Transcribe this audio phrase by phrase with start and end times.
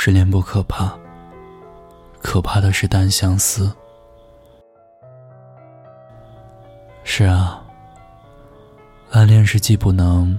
[0.00, 0.96] 失恋不可怕，
[2.22, 3.74] 可怕的是单相思。
[7.02, 7.60] 是啊，
[9.10, 10.38] 暗恋是既不能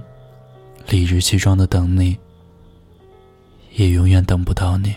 [0.88, 2.18] 理直气壮的等你，
[3.72, 4.96] 也永远等不到你。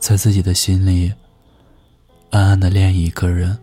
[0.00, 1.14] 在自己的心里，
[2.30, 3.56] 暗暗的恋一个人，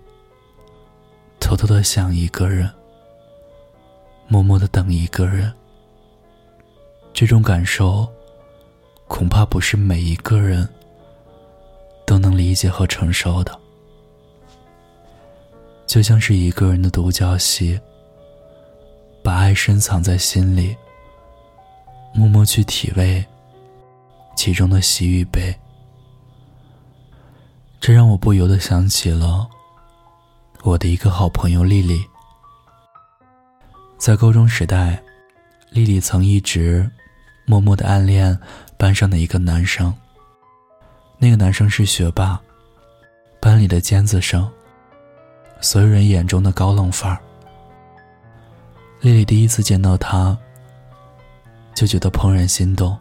[1.38, 2.71] 偷偷的想一个人，
[4.29, 5.52] 默默的等一个人。
[7.11, 8.07] 这种感受。
[9.07, 10.68] 恐怕不是每一个人
[12.06, 13.60] 都能理解和承受的，
[15.86, 17.80] 就像是一个人的独角戏，
[19.24, 20.75] 把爱深藏在心里，
[22.14, 23.25] 默默去体味
[24.36, 25.54] 其中的喜与悲。
[27.80, 29.47] 这让我不由得想起了
[30.64, 32.03] 我的一个好朋友丽丽，
[33.97, 35.02] 在高中时代，
[35.72, 36.89] 丽丽曾一直
[37.47, 38.38] 默默的暗恋。
[38.80, 39.91] 班上的一个男生，
[41.17, 42.39] 那个男生是学霸，
[43.39, 44.47] 班里的尖子生，
[45.61, 47.17] 所有人眼中的高冷范儿。
[49.02, 50.38] 丽丽第一次见到他，
[51.73, 52.95] 就觉得怦然心动。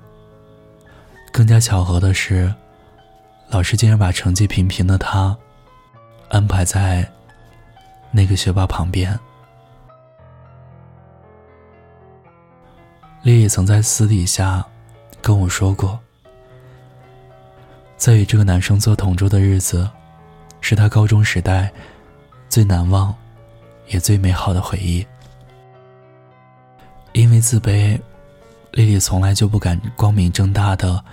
[1.31, 2.51] 更加巧合的是，
[3.51, 5.37] 老师竟然把成绩平平的他
[6.31, 7.07] 安排在
[8.11, 9.21] 那个学霸旁边。
[13.27, 14.65] 丽丽曾在私底下。
[15.21, 15.99] 跟我说过，
[17.97, 19.91] 在与这个男生做同桌的日子，
[20.61, 21.73] 是他高中时代
[22.49, 23.13] 最难忘
[23.89, 25.05] 也最美好的回忆。
[27.15, 28.01] 因为自卑，
[28.71, 31.05] 丽丽从来就不敢光明正大的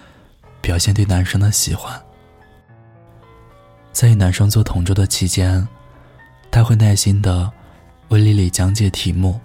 [0.61, 1.99] 表现对男生的喜欢。
[3.91, 5.67] 在与男生做同桌的期间，
[6.51, 7.51] 他会耐心的
[8.09, 9.41] 为丽丽讲解题目，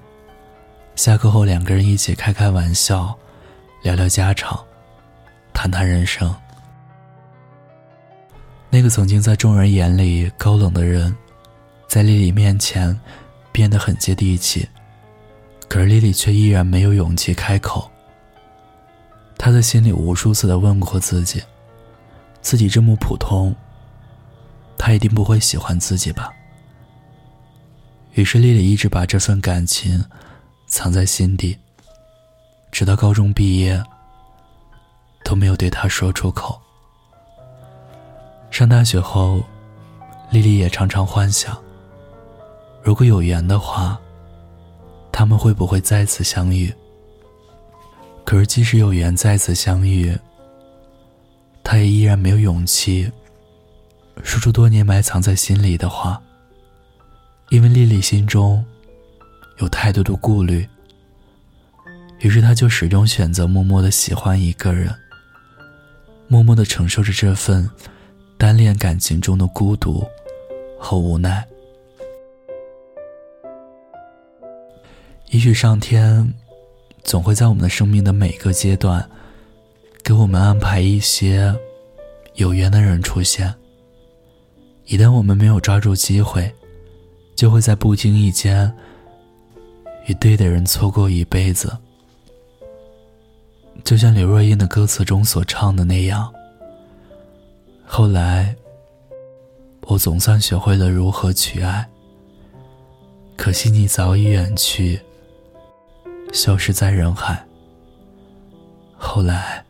[0.99, 3.17] 下课后两个人一起开开玩笑。
[3.85, 4.59] 聊聊家常，
[5.55, 6.35] 谈谈人生。
[8.69, 11.17] 那个曾经在众人眼里高冷的人，
[11.87, 12.99] 在丽丽面前
[13.53, 14.69] 变得很接地气。
[15.69, 17.89] 可是丽丽却依然没有勇气开口。
[19.39, 21.41] 她在心里无数次的问过自己：
[22.43, 23.55] 自己这么普通，
[24.77, 26.33] 他一定不会喜欢自己吧？
[28.15, 30.05] 于是丽丽一直把这份感情
[30.69, 31.59] 藏在心底。
[32.71, 33.83] 直到高中毕业，
[35.25, 36.61] 都没有对他说出口。
[38.51, 39.43] 上大学后，
[40.31, 41.57] 丽丽也常常幻想，
[42.83, 43.99] 如果有缘的话，
[45.11, 46.73] 他们会不会再次相遇？
[48.25, 50.17] 可是，即使有缘再次相遇，
[51.65, 53.11] 她也依然没有勇气
[54.23, 56.21] 说出多年埋藏在心里的话，
[57.49, 58.65] 因为丽丽心中
[59.59, 60.67] 有太多的顾虑。
[62.21, 64.93] 于是，他就始终选择默默的喜欢一个人，
[66.27, 67.69] 默默的承受着这份
[68.37, 70.05] 单恋感情中的孤独
[70.79, 71.47] 和无奈。
[75.31, 76.35] 也许上天
[77.05, 79.09] 总会在我们的生命的每个阶段，
[80.03, 81.55] 给我们安排一些
[82.35, 83.55] 有缘的人出现。
[84.87, 86.53] 一旦我们没有抓住机会，
[87.37, 88.75] 就会在不经意间
[90.09, 91.77] 与对的人错过一辈子。
[93.85, 96.33] 就像刘若英的歌词中所唱的那样，
[97.87, 98.55] 后来，
[99.83, 101.89] 我总算学会了如何去爱。
[103.37, 104.99] 可惜你早已远去，
[106.33, 107.47] 消失在人海。
[108.97, 109.65] 后来，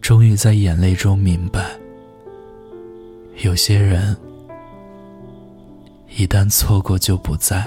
[0.00, 1.64] 终于在眼泪中明白，
[3.44, 4.16] 有些人
[6.16, 7.64] 一旦错过就不在。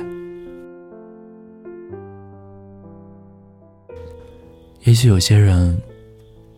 [4.92, 5.82] 也许有些人，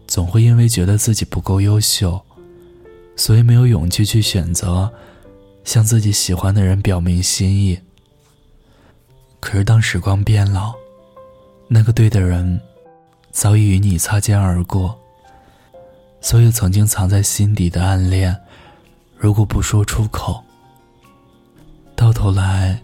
[0.08, 2.20] 总会因为觉得自己不够优秀，
[3.16, 4.92] 所以没有勇气去选择
[5.64, 7.80] 向自己喜欢的人表明心意。
[9.40, 10.74] 可是当时光变老，
[11.68, 12.60] 那个对的人
[13.30, 15.00] 早已与你擦肩而过。
[16.20, 18.36] 所有曾经藏在心底的暗恋，
[19.16, 20.44] 如果不说出口，
[21.96, 22.82] 到头来，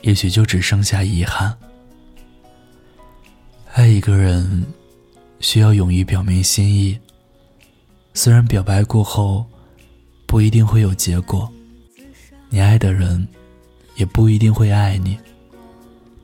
[0.00, 1.54] 也许就只剩下遗憾。
[3.72, 4.66] 爱一个人，
[5.38, 6.98] 需要勇于表明心意。
[8.14, 9.46] 虽然表白过后，
[10.26, 11.48] 不一定会有结果，
[12.48, 13.26] 你爱的人，
[13.94, 15.16] 也不一定会爱你。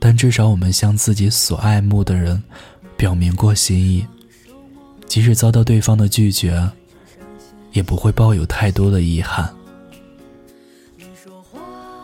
[0.00, 2.42] 但至少我们向自己所爱慕的人，
[2.96, 4.04] 表明过心意，
[5.06, 6.68] 即使遭到对方的拒绝，
[7.72, 9.48] 也不会抱有太多的遗憾。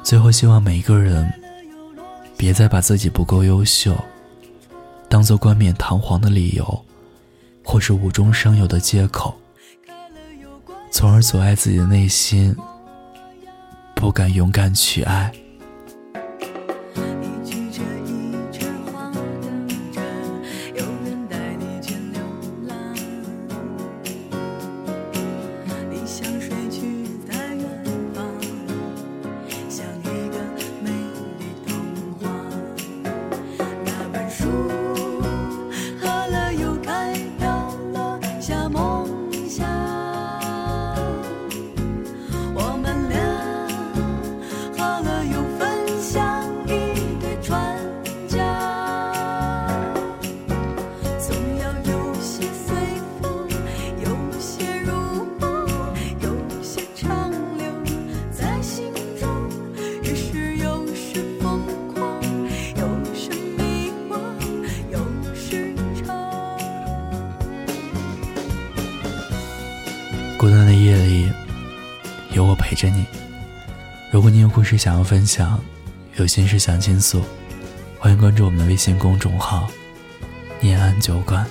[0.05, 1.31] 最后，希望每一个人，
[2.37, 3.93] 别再把自己不够优秀。
[5.12, 6.85] 当做冠冕堂皇的理由，
[7.62, 9.38] 或是无中生有的借口，
[10.91, 12.56] 从而阻碍自己的内心，
[13.94, 15.31] 不敢勇敢去爱。
[70.43, 71.33] 孤单的夜里，
[72.33, 73.06] 有我陪着你。
[74.11, 75.56] 如果你有故事想要分享，
[76.17, 77.23] 有心事想倾诉，
[77.97, 79.71] 欢迎关注我们的微信公众号
[80.59, 81.47] “念安酒馆”。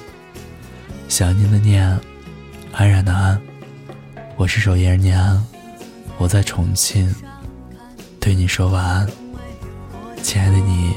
[1.08, 1.98] 想念的念，
[2.74, 3.42] 安然的安，
[4.36, 5.42] 我是守夜人念安，
[6.18, 7.16] 我在重庆，
[8.20, 9.10] 对你说晚安，
[10.22, 10.96] 亲爱的你，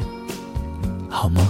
[1.09, 1.49] 好吗？